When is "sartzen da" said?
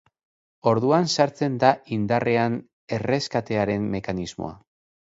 1.17-1.71